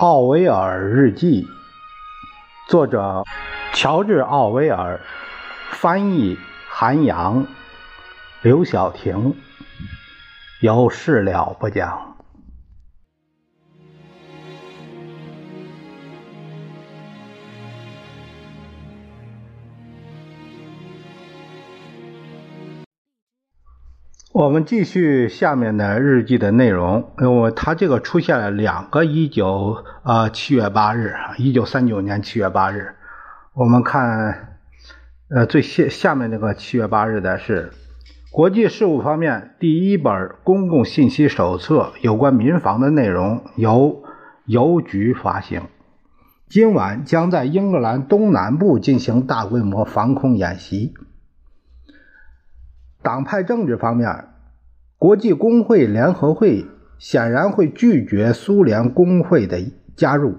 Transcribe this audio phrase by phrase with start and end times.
[0.00, 1.46] 奥威尔日记，
[2.70, 3.22] 作者
[3.74, 4.98] 乔治·奥威尔，
[5.72, 6.38] 翻译
[6.70, 7.46] 韩阳，
[8.40, 9.36] 刘晓婷，
[10.62, 12.09] 有事了不讲。
[24.40, 32.94] 我们继续下面的日记的内容，因为他这个出现了两个一九呃七月八日，一九三九年七月八日。
[33.52, 34.56] 我们看，
[35.28, 37.70] 呃最下下面那个七月八日的是
[38.30, 44.02] 国际事务方面第一本公共信息手册，有关民防的内容由
[44.46, 45.64] 邮局发行。
[46.48, 50.94] 今晚将在英格兰东南部进行大规模防空演习。
[53.02, 54.28] 党派政治方面，
[55.00, 56.66] 国际工会联合会
[56.98, 59.58] 显然会拒绝苏联工会的
[59.96, 60.34] 加入。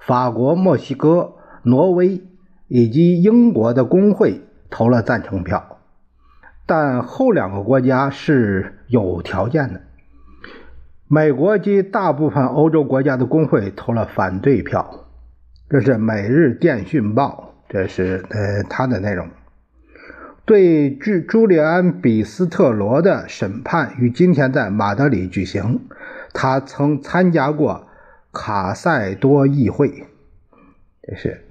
[0.00, 2.20] 法国、墨西哥、挪威
[2.66, 5.78] 以及英国的工会投了赞成票，
[6.66, 9.80] 但后两个国家是有条件的。
[11.06, 15.06] 美国及大部分欧洲国家的工会投了反对票。
[15.70, 19.28] 这是《每日电讯报》，这是呃它的内容。
[20.44, 25.86] 对朱朱利安·比斯特罗的审判于今天在马德里举行。
[26.34, 27.86] 他曾参加过
[28.32, 30.06] 卡塞多议会。
[31.02, 31.44] 这是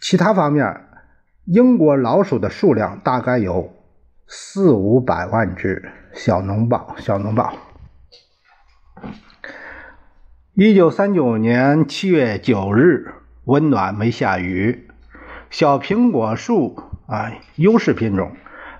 [0.00, 0.80] 其他方面，
[1.44, 3.72] 英国老鼠的数量大概有
[4.26, 5.90] 四五百万只。
[6.12, 7.54] 小农报，小农报。
[10.54, 13.12] 一九三九年七月九日，
[13.44, 14.88] 温暖没下雨，
[15.50, 16.82] 小苹果树。
[17.08, 18.32] 啊，优势品种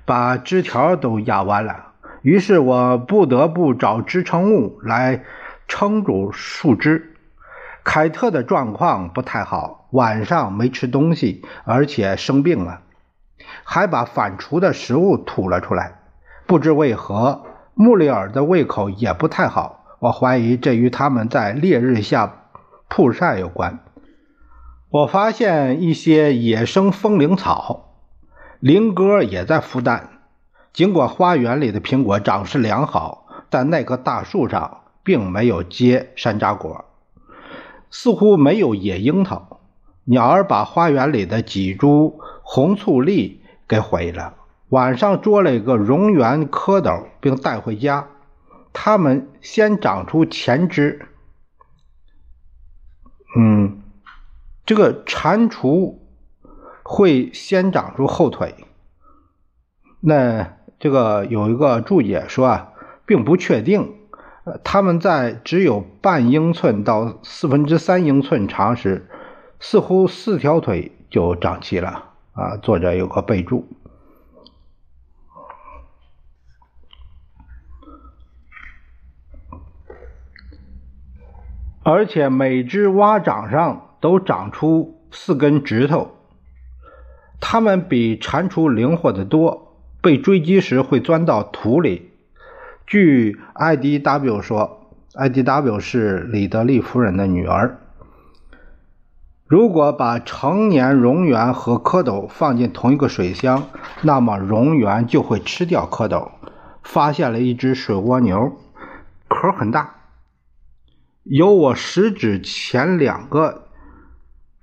[0.05, 5.25] 把枝条都压弯了，于是我不得不找支撑物来
[5.67, 7.15] 撑住树枝。
[7.85, 12.83] 凯特的状况不太好，晚上没吃东西，而且生病了，
[13.65, 16.01] 还把反刍的食物吐了出来。
[16.47, 22.45] 不知为何，穆里尔的胃口也不太好，我怀疑这与他们在烈日下
[22.91, 23.79] 曝晒有关。
[24.91, 27.88] 我发现一些野生风铃草。
[28.61, 30.21] 林哥也在孵蛋。
[30.73, 36.85] 尽管花园里的苹果长势良好，但那棵大树上并没有结山楂果，
[37.91, 39.61] 似乎没有野樱桃。
[40.05, 44.35] 鸟儿把花园里的几株红醋栗给毁了。
[44.71, 48.09] 晚上捉了一个蝾螈蝌蚪，并带回家。
[48.73, 51.07] 它们先长出前肢。
[53.39, 53.83] 嗯，
[54.67, 55.99] 这个蟾蜍。
[56.91, 58.55] 会先长出后腿，
[60.01, 62.73] 那这个有一个注解说啊，
[63.05, 63.95] 并不确定。
[64.45, 69.07] 呃，它们在只有半英寸到四分之三英寸长时，
[69.61, 72.15] 似乎四条腿就长齐了。
[72.33, 73.69] 啊，作者有个备注。
[81.83, 86.15] 而且每只蛙掌上都长出四根指头。
[87.41, 92.11] 它们比蟾蜍灵活得多，被追击时会钻到土里。
[92.87, 97.81] 据 IDW 说，IDW 是李德利夫人的女儿。
[99.47, 103.69] 如果把成年蝾螈和蝌蚪放进同一个水箱，
[104.03, 106.31] 那么蝾螈就会吃掉蝌蚪。
[106.83, 108.57] 发现了一只水蜗牛，
[109.29, 109.97] 壳很大，
[111.25, 113.69] 有我食指前两个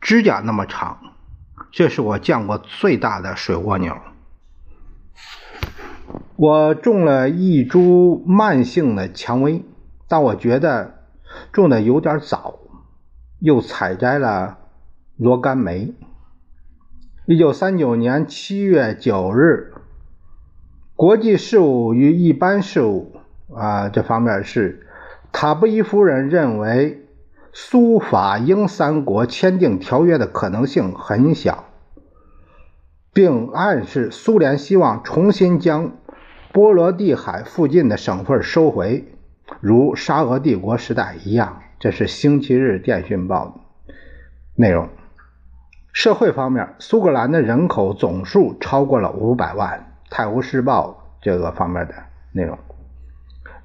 [0.01, 0.97] 指甲那么长。
[1.75, 3.97] 这是我见过最大的水蜗牛。
[6.37, 9.61] 我种了一株慢性的蔷薇，
[10.07, 10.93] 但我觉得
[11.51, 12.59] 种的有点早。
[13.39, 14.57] 又采摘了
[15.17, 15.93] 若干梅。
[17.25, 19.73] 一九三九年七月九日，
[20.95, 23.17] 国际事务与一般事务
[23.53, 24.87] 啊这方面是
[25.33, 27.01] 塔布伊夫人认为。
[27.57, 31.64] 苏法英三国签订条约的可能性很小，
[33.15, 35.93] 并暗示苏联希望重新将
[36.51, 39.05] 波罗的海附近的省份收回，
[39.61, 41.61] 如沙俄帝国时代一样。
[41.79, 43.61] 这是《星期日电讯报》
[44.55, 44.89] 内容。
[45.93, 51.95] 社会方面，苏格兰的人口总数超过了五百万，《泰晤士报》这个方面的
[52.33, 52.59] 内容。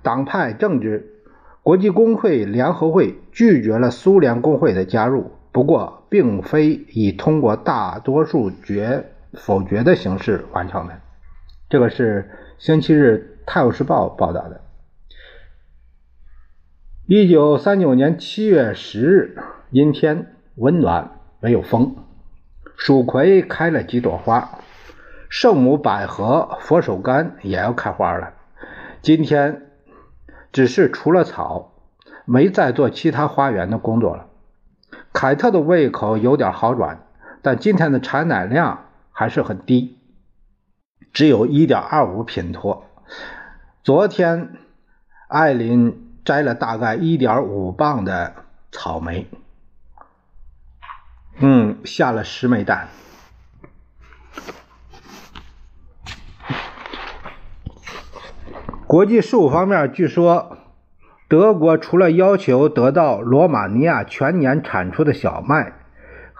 [0.00, 1.16] 党派政治。
[1.62, 11.00] 国际工会联合会拒绝了苏联工会的加入，不过并非已通过大多数决否决的形式完成的。
[11.68, 14.60] 这个是星期日《泰晤士报》报道的。
[17.06, 19.36] 一九三九年七月十日，
[19.70, 21.10] 阴天温暖，
[21.40, 21.96] 没有风。
[22.76, 24.58] 蜀葵开了几朵花，
[25.28, 28.32] 圣母百合、佛手柑也要开花了。
[29.02, 29.70] 今天
[30.52, 31.72] 只是除了草，
[32.24, 34.26] 没再做其他花园的工作了。
[35.12, 37.04] 凯特的胃口有点好转，
[37.42, 38.86] 但今天的产奶量
[39.20, 39.98] 还是很低，
[41.12, 42.86] 只有一点二五品托。
[43.84, 44.52] 昨天
[45.28, 48.34] 艾琳摘了大概一点五磅的
[48.72, 49.26] 草莓，
[51.36, 52.88] 嗯，下了十枚蛋。
[58.86, 60.56] 国际事务方面，据说。
[61.28, 65.79] 德国除了要求得到罗马尼亚全年产出的小麦，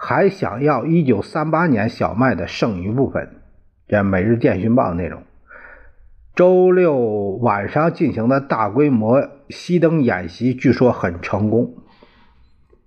[0.03, 3.29] 还想要1938年小麦的剩余部分。
[3.87, 5.21] 这《每日电讯报》内容。
[6.33, 6.97] 周六
[7.39, 11.75] 晚上进行的大规模熄灯演习，据说很成功。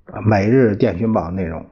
[0.22, 1.66] 《每日电讯报》内容。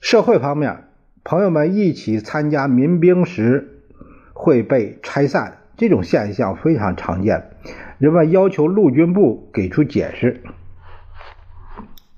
[0.00, 0.88] 社会方面，
[1.22, 3.84] 朋友们一起参加民兵时
[4.32, 7.50] 会被拆散，这种现象非常常见。
[7.98, 10.42] 人们要求陆军部给出解释。《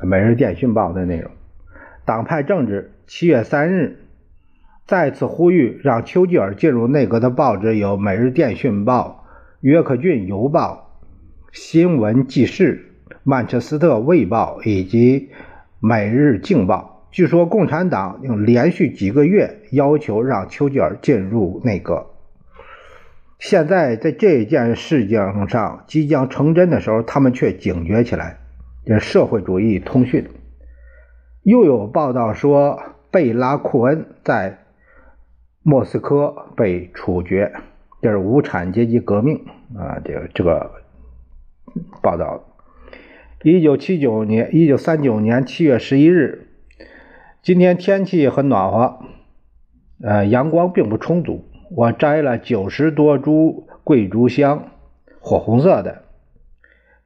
[0.01, 1.31] 每日电讯报》的内容，
[2.05, 2.93] 党派政治。
[3.09, 3.99] 七月三日，
[4.87, 9.25] 再次呼吁让丘吉尔进入内阁的报纸有《每日电讯报》、
[9.61, 10.91] 《约克郡邮报》、
[11.59, 12.87] 《新闻纪事》、
[13.25, 15.21] 《曼彻斯特卫报》以及
[15.81, 17.03] 《每日镜报》。
[17.11, 22.07] 据说共产党用连续几个月要求让丘吉尔进入内阁。
[23.39, 28.39] 现在在这件事情上即将成真的时候，他们却警觉起来。
[28.89, 30.27] 这社会主义通讯
[31.43, 32.81] 又有报道说，
[33.11, 34.61] 贝拉库恩在
[35.63, 37.53] 莫斯科被处决。
[38.01, 39.45] 这是无产阶级革命
[39.77, 40.01] 啊！
[40.03, 40.71] 这个这个
[42.01, 42.43] 报道。
[43.43, 46.47] 一九七九年，一九三九年七月十一日，
[47.43, 49.01] 今天天气很暖和，
[50.03, 51.45] 呃，阳光并不充足。
[51.71, 54.71] 我摘了九十多株桂竹香，
[55.21, 56.05] 火红色的。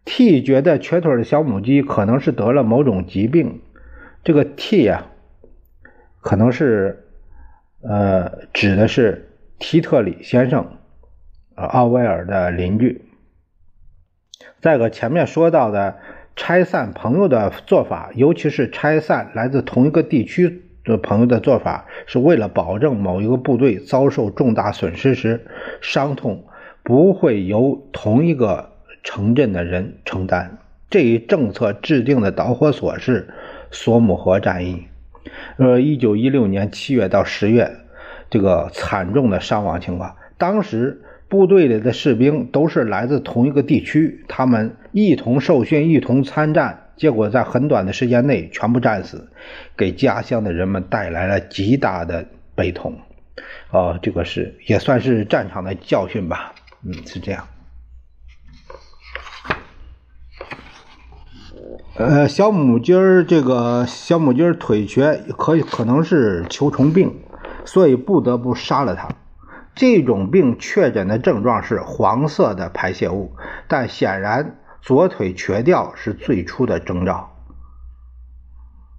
[0.04, 3.60] T 觉得瘸腿的小母鸡可能是得了某种疾病。
[4.24, 5.06] 这个 T 呀，
[6.20, 7.06] 可能是
[7.82, 10.78] 呃指的是提特里先生，
[11.54, 13.04] 奥威尔的邻居。
[14.60, 15.98] 再个前面说到的
[16.36, 20.62] 拆散朋友的做法，尤其是拆散来自同一个地区。
[20.84, 25.46] 的朋友的做法是为了保证某一个部队遭受重大损失时，
[25.80, 26.44] 伤痛
[26.82, 28.71] 不会由同一个
[29.02, 30.58] 城镇的人承担。
[30.90, 33.28] 这一政策制定的导火索是
[33.70, 34.86] 索姆河战役。
[35.56, 37.70] 呃，一九一六年七月到十月，
[38.28, 40.16] 这个惨重的伤亡情况。
[40.36, 46.78] 当时部队里的士兵都是来自同一个地区，他们一同受训，一同参战。
[46.94, 49.28] 结果在很短的时间内全部战死，
[49.76, 52.94] 给家乡的人们带来了极大的悲痛。
[53.70, 56.52] 哦，这个是也算是战场的教训吧。
[56.84, 57.48] 嗯，是这样。
[61.94, 67.20] 呃，小母鸡儿这个小母鸡儿腿瘸，可以可能是球虫病，
[67.64, 69.08] 所以不得不杀了它。
[69.74, 73.32] 这种病确诊的症状是黄色的排泄物，
[73.68, 74.58] 但显然。
[74.84, 77.30] 左腿瘸掉是最初的征兆。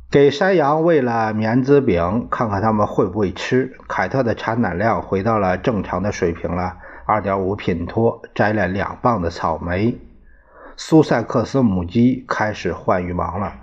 [0.09, 3.75] 给山羊喂了棉籽饼，看看它们会不会吃。
[3.89, 9.99] 凯特的产奶量回到了正常的水平了，二点五品托，摘了两磅的草莓。
[10.75, 13.53] 苏塞克斯母鸡开始换羽毛了。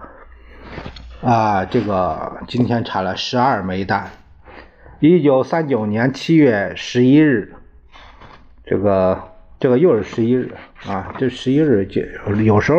[1.23, 4.11] 啊，这个今天产了十二枚蛋。
[5.01, 7.55] 一九三九年七月十一日，
[8.65, 9.29] 这个。
[9.59, 10.55] 这个又是十一日
[10.87, 12.03] 啊，这十一日记
[12.43, 12.79] 有时候，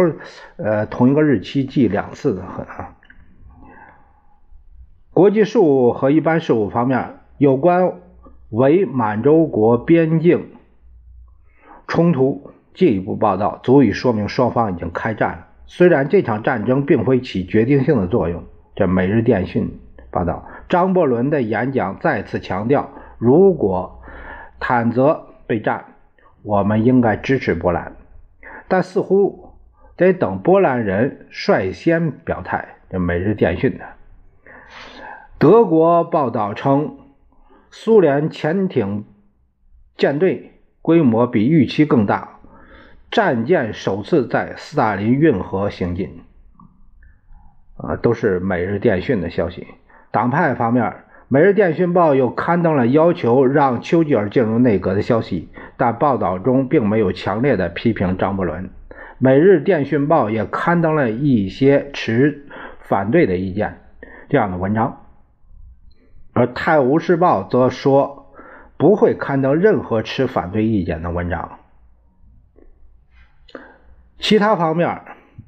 [0.58, 2.96] 呃，同一个日期记两次的很啊。
[5.12, 8.00] 国际事务和一般事务方面，有关
[8.50, 10.56] 伪满洲国边境
[11.88, 15.48] 冲突进一步报道，足以说明双方已经开战了。
[15.66, 18.44] 虽然这场战争并非起决定性的作用。
[18.76, 19.64] 这《每日电讯》
[20.10, 24.02] 报道，张伯伦的演讲再次强调，如果
[24.60, 25.86] 坦泽被占。
[26.44, 27.96] 我们应该支持波兰，
[28.68, 29.54] 但似乎
[29.96, 32.78] 得等波兰人率先表态。
[32.90, 33.86] 这《每日电讯》的
[35.38, 36.98] 德国报道称，
[37.70, 39.06] 苏联潜艇
[39.96, 42.40] 舰队规模比预期更大，
[43.12, 46.22] 战舰首次在斯大林运河行进。
[47.78, 49.68] 啊，都是《每日电讯》的消息。
[50.10, 50.84] 党派方面。
[51.34, 58.66] 《每日电讯报》又刊登了要求让丘吉尔进入内阁的消息，但报道中并没有强烈的批评张伯伦。
[59.18, 62.48] 《每日电讯报也刊登了一些持
[62.82, 63.80] 反对的意见
[64.28, 65.06] 这样的文章，
[66.34, 68.34] 而《泰晤士报》则说
[68.76, 71.60] 不会刊登任何持反对意见的文章。
[74.22, 75.02] 其他方面，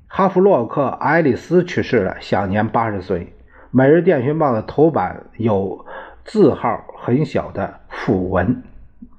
[0.08, 3.20] 哈弗洛克·爱丽丝去世了，享年八十岁。
[3.70, 5.86] 《每日电讯报》的头版有
[6.26, 8.64] 字号很小的讣文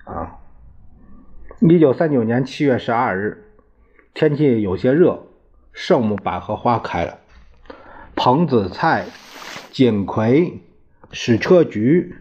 [0.03, 0.39] 啊。
[1.61, 3.45] 一九三九年七月十二日，
[4.13, 5.23] 天气有些热，
[5.73, 7.19] 圣母百合花开了，
[8.17, 9.07] 蓬子菜、
[9.71, 10.61] 锦葵、
[11.13, 12.17] 矢车菊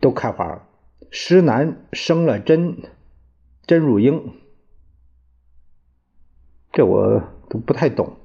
[0.00, 0.62] 都开花了，
[1.10, 2.78] 石楠生了针。
[3.68, 4.32] 真如英，
[6.72, 8.16] 这我都不太懂。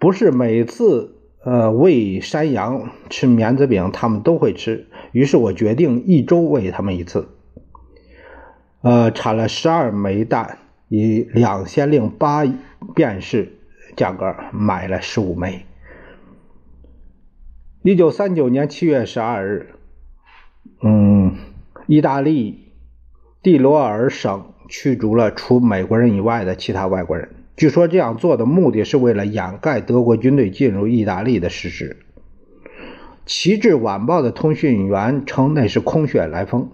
[0.00, 4.88] 不是每次呃喂山羊吃棉子饼，他们都会吃。
[5.12, 7.28] 于是我决定一周喂他们一次。
[8.80, 10.58] 呃，产了十二枚蛋，
[10.88, 12.42] 以两千零八
[12.92, 13.56] 便士
[13.94, 15.64] 价格买了十五枚。
[17.82, 19.76] 一九三九年七月十二日，
[20.82, 21.36] 嗯，
[21.86, 22.72] 意大利
[23.44, 24.46] 蒂罗尔省。
[24.72, 27.28] 驱逐了除美国人以外的其他外国人。
[27.56, 31.98] 据说这样做的目的是为了掩盖德国军队进入意大利的事实。
[33.26, 36.70] 《旗帜晚报》的通讯员称那是空穴来风。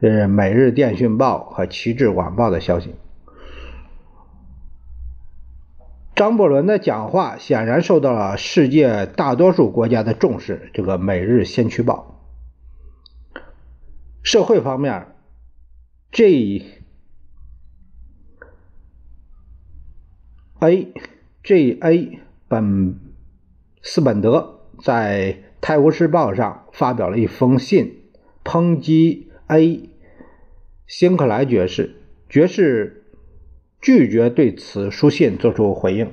[0.00, 2.94] 这是《每日电讯报》和《旗帜晚报》的消息。
[6.14, 10.70] 张伯伦的讲话显然受到了世界大多数国家的重视。
[10.72, 12.22] 这个《每日先驱报》
[14.22, 15.15] 社会方面。
[16.16, 16.62] J
[20.60, 20.88] A
[21.44, 22.18] J A
[22.48, 22.98] 本
[23.82, 28.04] 斯本德在《泰晤士报》上发表了一封信，
[28.42, 29.90] 抨击 A
[30.86, 31.96] 辛克莱爵士。
[32.30, 33.04] 爵士
[33.82, 36.10] 拒绝对此书信作出回应。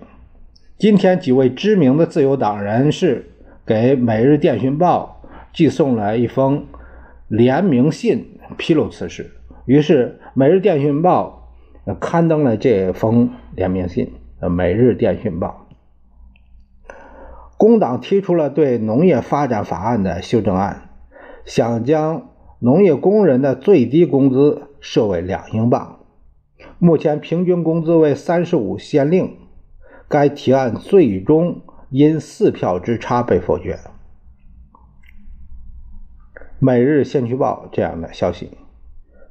[0.78, 3.32] 今天，几位知名的自由党人士
[3.66, 5.26] 给《每日电讯报》
[5.58, 6.68] 寄送了一封
[7.30, 9.32] 联名信，披露此事。
[9.66, 11.50] 于是，《每日电讯报》
[11.96, 14.14] 刊登了这封联名信。
[14.50, 15.68] 《每日电讯报》
[17.56, 20.90] 工党提出了对农业发展法案的修正案，
[21.46, 22.30] 想将
[22.60, 26.00] 农业工人的最低工资设为两英镑。
[26.78, 29.38] 目前平均工资为三十五先令。
[30.10, 33.76] 该提案最终因四票之差被否决。
[36.60, 38.52] 《每日先驱报》这样的消息。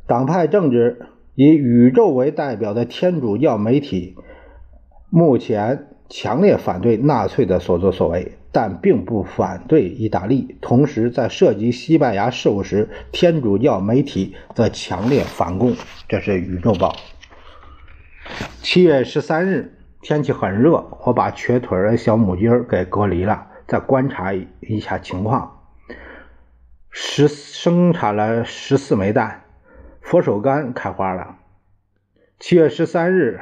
[0.06, 4.16] 党派政治以宇宙为代表的天主教媒体
[5.08, 10.58] 目前强烈反对纳粹的所作所为，但并不反对意大利。
[10.60, 15.74] 同时，在涉及西班牙事务时，天主教媒体则强烈反共。
[16.08, 16.90] 这是《宇宙报》。
[18.60, 25.60] 七月十三日，天气很热，我把瘸腿的小母鸡给隔离了，再观察一下情况。
[26.90, 29.41] 十生产了十四枚蛋。
[30.02, 31.36] 佛手柑开花了。
[32.38, 33.40] 七月十三日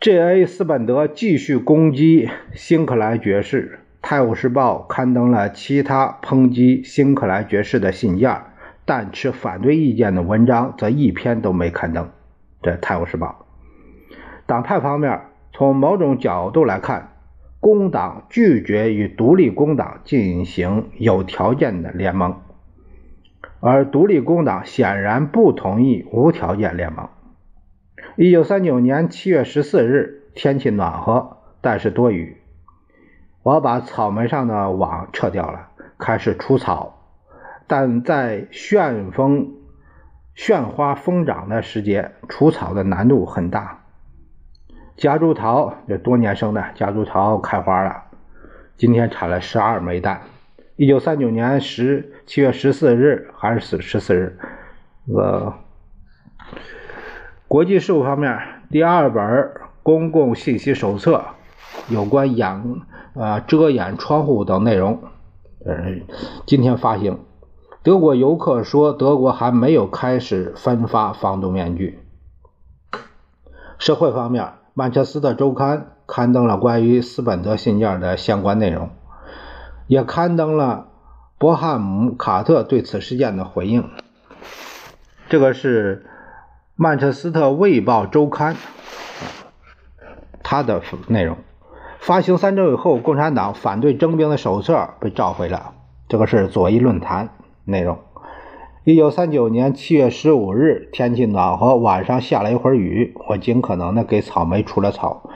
[0.00, 0.46] ，J.A.
[0.46, 8.40] 斯本德继续攻击辛克莱爵士，《泰晤士报》刊登了其他抨击辛克莱爵士的信件，
[8.84, 12.10] 但持反对意见的文章则一篇都没刊登。
[12.62, 13.46] 这《泰晤士报》
[14.46, 15.20] 党派方面，
[15.52, 17.12] 从某种角度来看，
[17.60, 22.40] 工党拒绝与独立工党进行有条件的联盟。
[23.60, 27.08] 而独立工党显然不同意无条件联盟。
[28.16, 32.38] 一九三九年七月十四日，天气暖和，但是多雨。
[33.42, 36.96] 我把草莓上的网撤掉了，开始除草。
[37.66, 39.54] 但在旋风、
[40.34, 43.84] 旋花疯长的时节，除草的难度很大。
[44.96, 48.04] 夹竹桃这多年生的夹竹桃开花了，
[48.76, 50.22] 今天产了十二枚蛋。
[50.76, 54.38] 一九三九年十七月十四日还是十十四日，
[55.12, 55.52] 呃，
[57.48, 58.38] 国际事务方面
[58.70, 59.50] 第二本
[59.82, 61.24] 公共信息手册
[61.88, 62.84] 有关掩
[63.16, 65.02] 啊遮掩窗户等内容，
[65.66, 65.74] 呃，
[66.46, 67.18] 今天发行。
[67.82, 71.98] 德国游客说，德国还没有开始分发防毒面具。
[73.80, 78.88] 社会方面，曼彻斯特周刊刊登了关于斯本德信件的相关内容。
[79.88, 80.86] 也刊登了
[81.40, 83.88] 伯汉姆·卡特对此事件的回应。
[85.30, 86.04] 这个是
[86.76, 88.54] 《曼彻斯特卫报周刊》
[90.42, 91.38] 它的内容。
[91.98, 95.72] 发行三周以后，共产党反对征兵的手册被召回了。
[96.10, 97.30] 这个是左翼论坛
[97.64, 97.96] 内容。
[98.84, 103.14] 一九三九年七月十五日，天气暖和，晚上下了一会儿雨。
[103.30, 105.30] 我尽可能的给草莓除了草，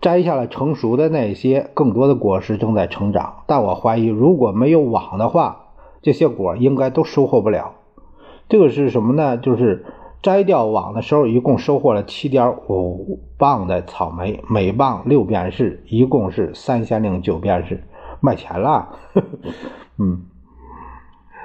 [0.00, 3.42] 摘下了成熟的那些，更多的果实正在成长。
[3.46, 5.66] 但我怀疑，如果没有网的话，
[6.02, 7.74] 这些果应该都收获不了。
[8.48, 9.36] 这个是什么呢？
[9.36, 9.84] 就是
[10.22, 17.84] 摘掉网的时候，一共收获了七点五磅的草莓，每磅六便士，一共是三千零九便士，
[18.20, 18.96] 卖钱了。
[19.98, 20.22] 嗯。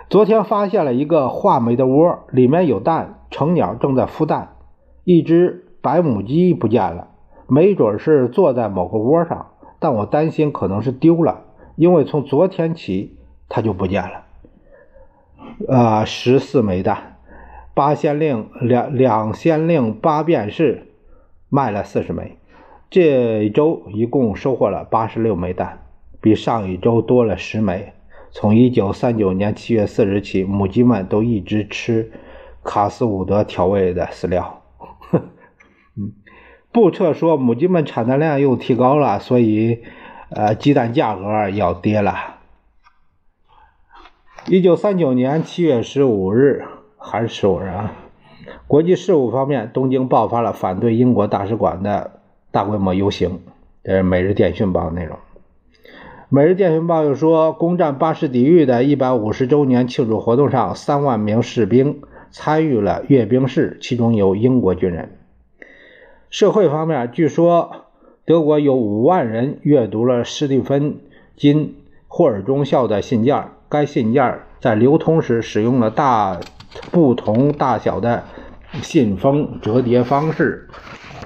[0.07, 4.55] 昨天发现了一个画眉的窝，里面有蛋，成鸟正在孵蛋。
[5.03, 7.07] 一只白母鸡不见了，
[7.47, 11.41] 没准是坐在某个窝上，但我担心可能是丢了，
[11.75, 13.15] 因为从昨天起
[13.47, 14.23] 它就不见了。
[15.69, 17.17] 啊，十四枚蛋，
[17.73, 20.87] 八先令两两先令八便士，
[21.49, 22.37] 卖了四十枚。
[22.89, 25.79] 这一周一共收获了八十六枚蛋，
[26.21, 27.93] 比上一周多了十枚。
[28.31, 32.11] 从一九三九年七月四日起，母鸡们都一直吃
[32.63, 34.61] 卡斯伍德调味的饲料。
[36.75, 39.79] 布彻说母鸡们产蛋量又提高了，所以
[40.29, 42.35] 呃鸡蛋价格要跌了。
[44.49, 46.65] 一九三九年七月十五日
[46.97, 47.93] 还是十五日啊，
[48.67, 52.19] 国际事务方面，东京爆发了反对英国大使馆的
[52.51, 53.39] 大规模游行。
[53.81, 55.15] 这是《每日电讯报》内容。
[56.27, 62.01] 《每日电讯报》又说，攻占巴士底狱的一百五十周年庆祝活动上，三万名士兵
[62.31, 65.19] 参与了阅兵式，其中有英国军人。
[66.29, 67.85] 社会方面，据说
[68.25, 70.99] 德国有五万人阅读了史蒂芬
[71.35, 71.75] 金
[72.07, 76.39] 霍尔中校的信件，该信件在流通时使用了大
[76.91, 78.23] 不同大小的
[78.81, 80.67] 信封折叠方式，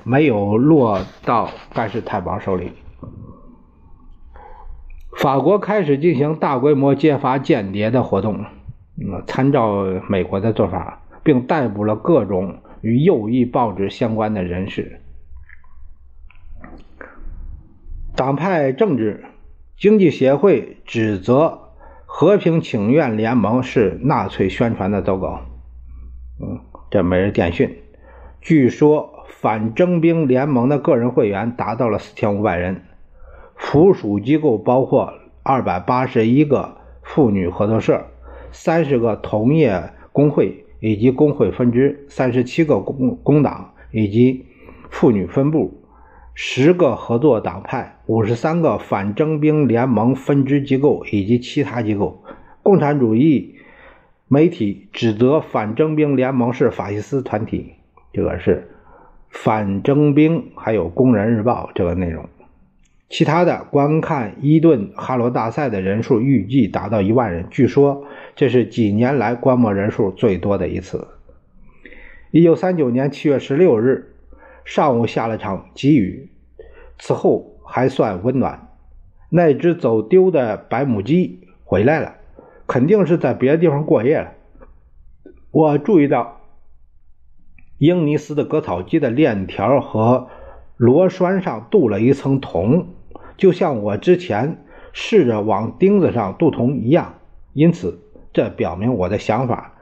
[0.03, 2.73] 没有落到盖世太保手里。
[5.17, 8.45] 法国开始进行大规模揭发间谍的活动，
[8.97, 15.01] 嗯，参照美国的做法，并逮捕了各种与右翼报纸相关的人士。
[18.15, 19.23] 党派政治
[19.77, 21.69] 经济协会指责
[22.05, 25.39] 和平请愿联盟是纳粹宣传的走狗。
[26.41, 27.81] 嗯，这每日电讯，
[28.41, 32.83] 据说反征兵联盟的个人会员达到了四千五百人。
[33.55, 35.13] 附属机构包括
[35.43, 38.05] 二百八十一个妇女合作社、
[38.51, 44.45] 三十个同业工会以及工会分支、三十七个工工党以及
[44.89, 45.81] 妇女分部、
[46.33, 52.23] 十个合作党派、五十三个反征兵联盟分支机构以及其他机构。
[52.63, 53.55] 共产主义
[54.27, 57.73] 媒体指责反征兵联盟是法西斯团体，
[58.13, 58.69] 这个是
[59.29, 62.27] 反征兵，还有《工人日报》这个内容。
[63.09, 68.05] 其他的观看伊顿哈罗大赛的人数预计达到一万人，据说
[68.39, 71.09] 这是几年来观摩人数最多的一次。
[72.31, 74.15] 一九三九年七月十六日
[74.63, 76.31] 上午下了场急雨，
[76.97, 78.69] 此后还算温暖。
[79.29, 82.15] 那只走丢的白母鸡回来了，
[82.65, 84.31] 肯定是在别的地方过夜了。
[85.51, 86.39] 我注意到
[87.77, 90.29] 英尼斯的割草机的链条和
[90.77, 92.87] 螺栓上镀了一层铜。
[93.35, 97.15] 就像我之前试着往钉子上镀铜一样，
[97.51, 97.99] 因此
[98.39, 99.73] 这表明我的想法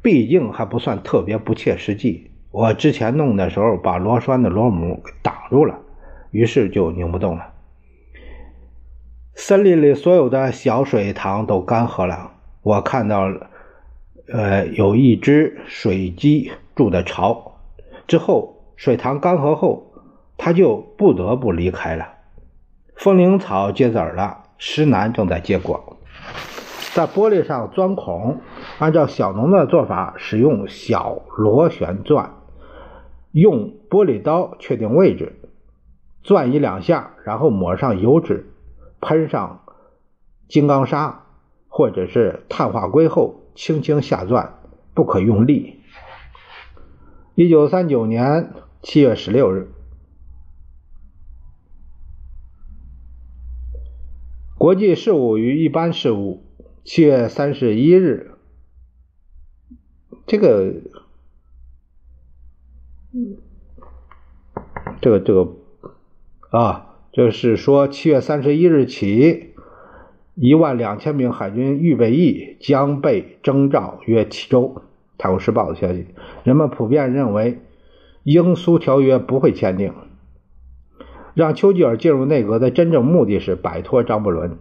[0.00, 2.30] 毕竟还不算特别不切实际。
[2.50, 5.80] 我之前弄的时候把螺栓的螺母给挡住了，
[6.30, 7.52] 于是就拧不动了。
[9.34, 12.30] 森林里所有的小水塘都干涸了，
[12.62, 13.50] 我看到了，
[14.32, 17.60] 呃，有一只水鸡筑的巢，
[18.06, 19.92] 之后水塘干涸后，
[20.38, 22.14] 它就不得不离开了。
[22.96, 25.98] 风铃草结籽了，石楠正在结果。
[26.98, 28.40] 在玻璃上钻孔，
[28.80, 32.34] 按照小农的做法，使用小螺旋钻，
[33.30, 35.36] 用玻璃刀确定位置，
[36.24, 38.52] 钻一两下，然后抹上油脂，
[39.00, 39.60] 喷上
[40.48, 41.22] 金刚砂
[41.68, 44.54] 或者是碳化硅后，轻轻下钻，
[44.92, 45.78] 不可用力。
[47.36, 48.50] 一九三九年
[48.82, 49.70] 七月十六日。
[54.56, 56.42] 国际事务与一般事务，
[56.88, 58.30] 七月三十一日，
[60.26, 60.72] 这个，
[64.98, 65.52] 这个，这个，
[66.48, 69.50] 啊，这是说七月三十一日起，
[70.34, 74.76] 一万两千名海军预备役将被征召约七周。
[75.18, 76.06] 《泰晤士报》的消息，
[76.42, 77.58] 人们普遍认为，
[78.22, 79.92] 英苏条约不会签订。
[81.34, 84.56] 让丘吉尔进入内阁的真正目的是摆脱张伯伦。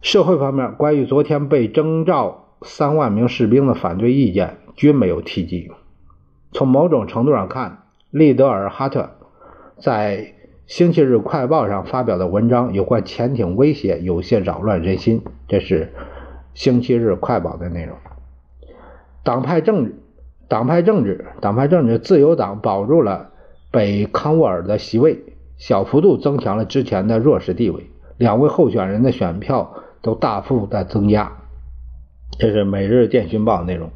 [0.00, 5.70] 社会方面，关于昨天被征召三万名士兵的反对意见均没有提及。
[6.52, 9.10] 从某种程度上看，利德尔哈特
[9.78, 10.18] 在
[10.66, 15.22] 《星期日快报》上发表的文章有关潜艇威胁有些扰乱人心。
[15.48, 15.86] 这是
[16.54, 17.96] 《星期日快报》的内容。
[19.24, 19.96] 党派政治，
[20.48, 23.30] 党派政治，党派政治，自由党保住了
[23.70, 25.18] 北康沃尔的席位，
[25.58, 27.90] 小幅度增强了之前的弱势地位。
[28.16, 31.32] 两位候选人的选票都大幅的增加。
[32.38, 33.90] 这是《每日电讯报》内容。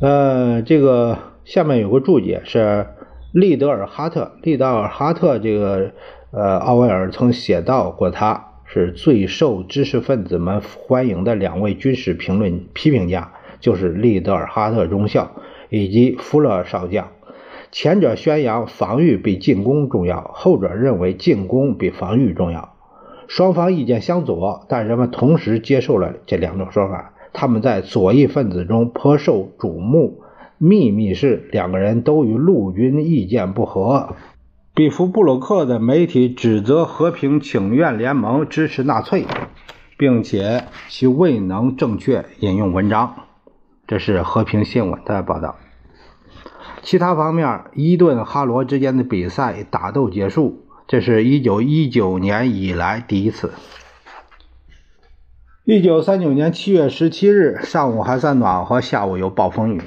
[0.00, 2.86] 呃，这个下面有个注解是
[3.32, 5.92] 利德尔哈特，利德尔哈特这个
[6.30, 15.32] 呃，奥威尔曾写到过，他是最受知识分子们欢迎的两位军事评论批评家，就是利德尔哈特中校
[15.68, 17.08] 以及福勒少将。
[17.70, 22.74] 前者宣扬防御比进攻重要，后者认为进攻比防御重要。
[23.28, 27.12] 双方意见相左，但人们同时接受了这两种说法。
[27.32, 30.22] 他们在左翼分子中颇受瞩目。
[30.60, 34.16] 秘密是两个人都与陆军意见不合。
[34.74, 39.24] 比夫布鲁克的媒体指责和平请愿联盟支持纳粹，
[39.96, 43.14] 并且其未能正确引用文章。
[43.86, 45.54] 这是和平新闻的报道。
[46.82, 53.52] 其他方面，伊顿哈罗之间的比赛打斗结束，这是一九一九年以来第一次。
[55.64, 59.82] 一九三九年七月十七日上午还算暖和，下午有暴风雨。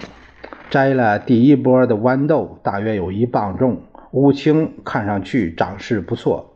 [0.70, 3.82] 摘了第一波的豌豆，大约有一磅重。
[4.12, 6.56] 乌青看上去长势不错，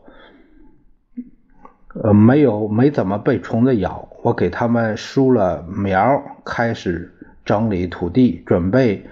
[2.00, 4.08] 呃，没有没怎么被虫子咬。
[4.22, 7.12] 我给他们输了苗，开始
[7.44, 9.04] 整理土地，准备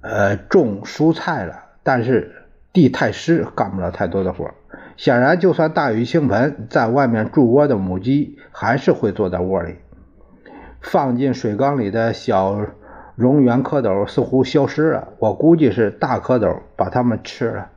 [0.00, 1.54] 呃种蔬菜了。
[1.84, 2.35] 但是
[2.76, 4.50] 地太湿，干不了太多的活。
[4.98, 9.76] 显然，就算大雨倾盆，在外面筑窝的母鸡还是会坐在窝里。
[10.82, 12.52] 放进水缸里的小
[13.16, 17.70] 蝾螈蝌蚪似乎消失了，我估计是大蝌蚪把它们吃了。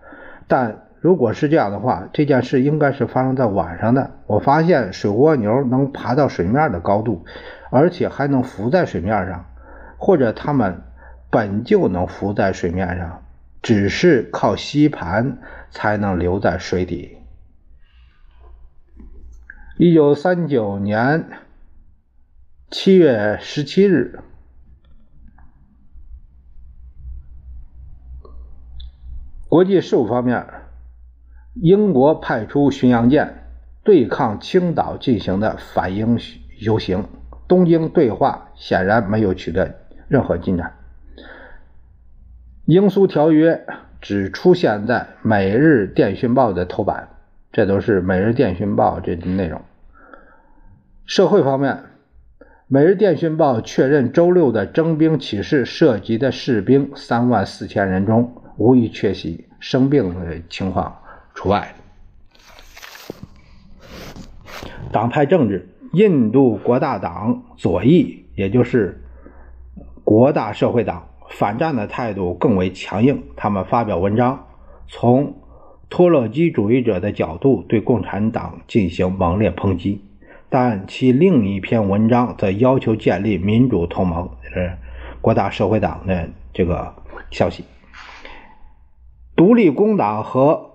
[0.50, 4.12] 但如果是这样的话，这件事应该是发生在晚上的。
[4.28, 7.24] 我发现水蜗牛能爬到水面的高度，
[7.72, 9.46] 而且还能浮在水面上，
[9.98, 10.82] 或者它们
[11.30, 13.22] 本就能浮在水面上，
[13.62, 15.40] 只是靠吸盘。
[15.72, 17.18] 才能留在水底。
[19.78, 21.30] 一九三九年
[22.72, 24.20] 七月十七日，
[29.48, 30.44] 国际事务方面，
[31.54, 33.52] 英国派出巡洋舰
[33.84, 36.20] 对抗青岛进行的反英
[36.58, 37.08] 游行。
[37.48, 40.79] 东京对话显然没有取得任何进展。
[42.70, 43.66] 英苏条约。
[44.02, 47.10] 只出现在《每日电讯报》的头版，
[47.52, 49.62] 这都是《每日电讯报》这内容。
[51.06, 51.84] 社会方面，
[52.68, 60.98] 《每日电讯报》确认，周六的征兵启事涉及的士兵三万四千人中无一缺席，生病的情况
[61.34, 61.76] 除外。
[64.94, 69.02] 党派政治，印度国大党左翼，也就是
[70.06, 71.09] 国大社会党。
[71.30, 74.48] 反战的态度更为强硬，他们发表文章，
[74.88, 75.36] 从
[75.90, 80.04] 托洛基主义者的角度对共产党进行猛烈抨击，
[80.50, 84.78] 但其另一篇文章则要求建立民主同盟，是
[85.22, 86.94] 国大社会党的这个
[87.32, 87.64] 消息。
[89.36, 90.72] 独立工党和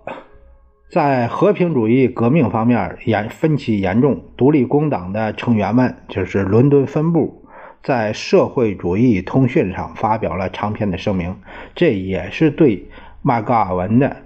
[0.91, 7.44] 在和平主义革命方面严分歧严重，独立工党的成员们就是伦敦分部。
[7.85, 11.37] 在社会主义通讯上发表了长篇的声明，
[11.75, 12.89] 这也是对
[13.21, 14.17] 麦戈尔文的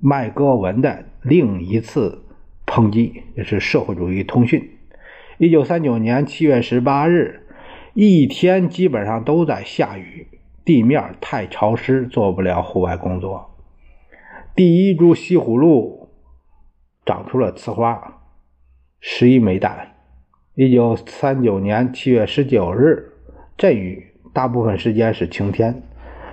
[0.00, 2.24] 麦戈文的另一次
[2.66, 3.22] 抨击。
[3.36, 4.78] 也是社会主义通讯。
[5.36, 7.46] 一九三九年七月十八日，
[7.92, 10.26] 一天基本上都在下雨，
[10.64, 13.54] 地面太潮湿，做不了户外工作。
[14.56, 16.08] 第一株西葫芦
[17.04, 18.22] 长出了雌花，
[18.98, 19.90] 十一枚蛋。
[20.56, 23.10] 一九三九年七月十九日，
[23.58, 25.82] 阵雨，大部分时间是晴天，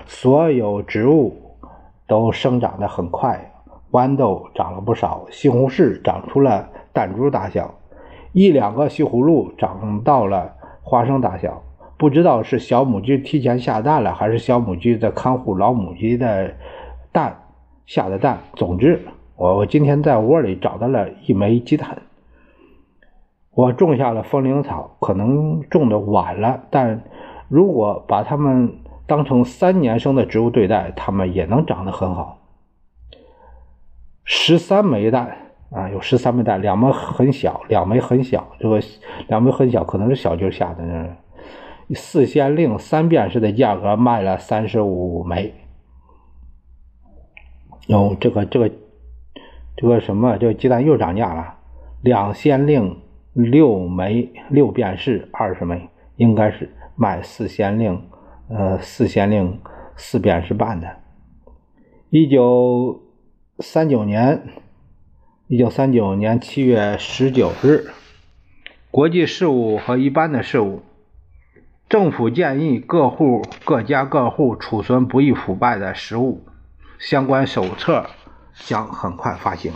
[0.06, 1.58] 所有植物
[2.06, 3.52] 都生长得很快，
[3.90, 7.74] 豌豆长了不少，西红柿长出了弹珠大小，
[8.32, 10.54] 一两个西葫芦长到了
[10.84, 11.64] 花生大小，
[11.98, 16.54] 不知道是小母鸡提前下蛋了，还是小母鸡在看护老母鸡的
[17.12, 17.36] 蛋
[17.88, 18.38] 下的蛋。
[18.56, 19.02] 总之，
[19.36, 21.98] 我我今天在窝里找到了一枚鸡蛋。
[23.54, 27.04] 我种下了风铃草，可能种的晚了，但
[27.50, 32.40] 如果把它们当成三年生的植物对待，它们也能长得很好。
[34.24, 35.36] 十三枚蛋，
[35.72, 38.80] 啊，有十三枚蛋，两枚很小，两枚很小，这个
[39.28, 41.18] 两枚很小，可能是小鸡下的。
[41.94, 45.54] 四先令三便士的价格卖了三十五枚。
[47.90, 48.72] 哦，这个这个
[49.76, 51.56] 这个什么，这个鸡蛋又涨价了。
[52.02, 52.98] 两先令
[53.34, 58.08] 六枚，六便士二十枚，应该是卖四先令，
[58.50, 59.60] 呃，四先令
[59.96, 60.98] 四便士半的。
[62.10, 63.02] 一九
[63.60, 64.44] 三九年，
[65.48, 67.86] 一九三九年七月十九日，
[68.89, 70.82] 国际事务和一般的事务，
[71.88, 76.44] 政府建议各户各家各户储存不易腐败的食物。
[77.00, 78.06] 相关手册
[78.54, 79.72] 将很快发行。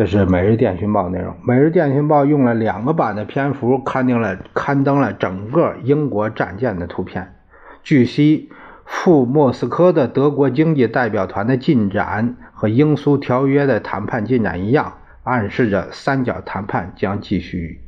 [0.00, 1.34] 这是《每日电讯报》内容。
[1.44, 7.34] 《每日电讯报》用了两个版的篇幅刊登了刊登了整个英国战舰的图片。
[7.82, 8.50] 据悉，
[8.86, 17.82] 赴莫斯科的德国经济代表团的进展和英苏条约的谈判进展一样，暗示着三角谈判将继续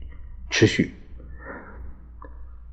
[0.51, 0.92] 持续。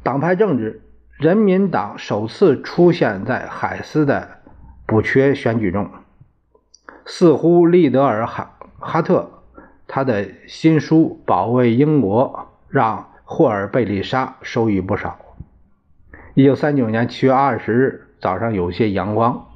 [0.03, 0.81] 党派政治。
[1.17, 4.39] 人民党首次出现在海斯的
[4.85, 5.89] 补缺选举中，
[7.05, 8.45] 似乎利德尔海
[8.79, 9.29] 哈特
[9.87, 15.19] 他的新书《保卫英国》让霍尔贝利莎收益不少。
[16.33, 19.47] 一九三九年七月二十日早上有些阳光，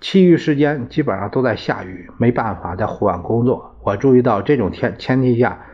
[0.00, 3.76] 其余时间基本上都在下雨，没办法在户外工作。
[3.82, 5.64] 我注意到这种天前提下。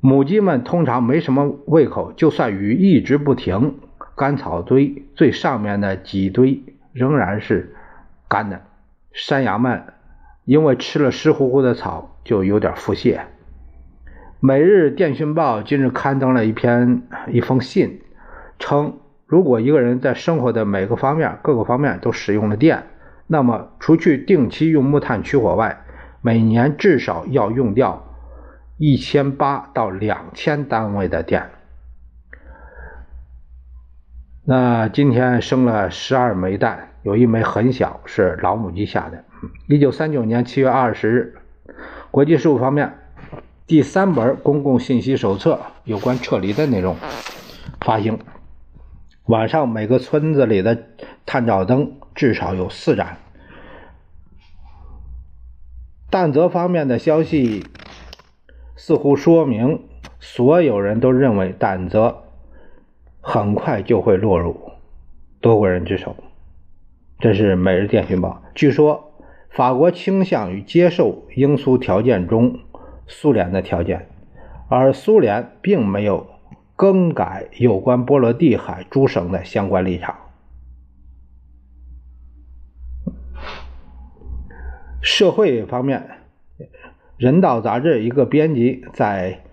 [0.00, 3.78] 母鸡们通常没什么胃口，就算雨一直不停，
[4.16, 6.60] 干草堆最上面的几堆
[6.92, 7.76] 仍然是
[8.26, 8.62] 干的。
[9.12, 9.84] 山羊们
[10.44, 13.16] 因为吃了湿乎乎的草，就有点腹泻。
[14.40, 18.02] 《每日电讯报》今日刊登了一篇一封信，
[18.58, 22.82] 称如果一个人在生活的每个方面、各个方面都使用了电，
[23.28, 25.84] 那么除去定期用木炭取火外，
[26.20, 28.08] 每年至少要用掉。
[28.78, 31.50] 一千八到两千单位的电。
[34.44, 39.22] 那今天生了十二枚蛋，有一枚很小，是老母鸡下的。
[39.68, 41.34] 一九三九年七月二十日，
[42.10, 42.98] 国际事务方面
[43.66, 46.96] 第三本公共信息手册有关撤离的内容
[47.80, 48.18] 发行。
[49.26, 50.86] 晚上每个村子里的
[51.26, 53.18] 探照灯至少有四盏。
[56.10, 57.64] 但泽方面的消息。
[58.74, 59.84] 似乎说明
[60.18, 62.24] 所有人都认为胆泽
[63.20, 64.72] 很快就会落入
[65.40, 66.16] 德国人之手。
[67.20, 68.42] 这是《每日电讯报》。
[68.56, 69.11] 据说
[69.54, 72.58] 法国倾向于接受英苏条件中
[73.06, 74.08] 苏联的条件，
[74.68, 76.26] 而苏联并没有
[76.74, 80.16] 更改有关波罗的海诸省的相关立场。
[85.02, 86.02] 社会方面。
[87.18, 89.44] 人道杂志一个编辑在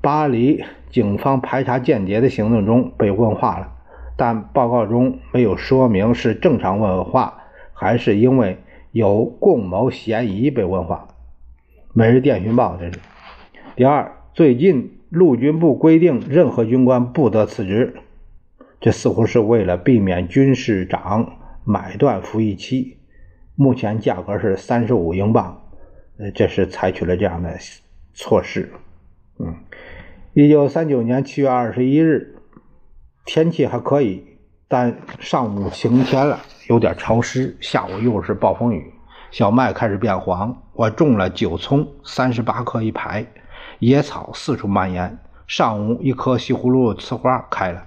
[0.00, 3.76] 巴黎警方排查间谍的行动中被问话了，
[4.16, 7.42] 但报告中没有说明是正常问话
[7.74, 8.56] 还是因为
[8.96, 11.08] 有共谋嫌疑被问话。
[11.92, 12.98] 每日电讯报这是。
[13.74, 17.96] 第二，最近陆军部规定任何军官不得辞职，
[18.80, 22.96] 这似乎是为了避免军事长买断服役期。
[23.54, 25.60] 目前价格是三十五英镑。
[26.18, 27.54] 呃，这是采取了这样的
[28.14, 28.72] 措施。
[29.38, 29.56] 嗯，
[30.32, 32.36] 一九三九年七月二十一日，
[33.26, 34.24] 天气还可以，
[34.66, 38.92] 但上午晴天了，有点潮湿，下午又是暴风雨，
[39.30, 40.62] 小麦开始变黄。
[40.72, 43.24] 我种了九葱，三十八棵一排，
[43.78, 45.18] 野草四处蔓延。
[45.46, 47.84] 上午一棵西葫芦刺花开了，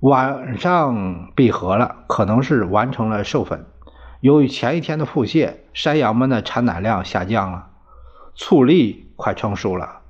[0.00, 3.64] 晚上闭合了，可能是完成了授粉。
[4.20, 7.68] 由于前一天的腹泻，山羊们的产奶量下降了，
[8.34, 10.00] 醋栗快成熟了。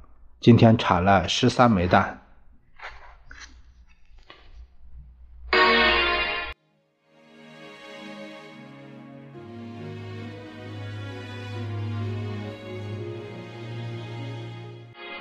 [0.41, 2.24] 今天产了十三枚蛋。